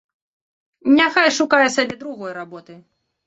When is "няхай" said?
0.95-1.29